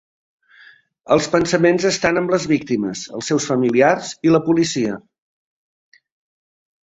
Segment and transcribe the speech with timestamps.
[1.15, 4.95] Els pensaments estan amb les víctimes, els seus familiars i la policia.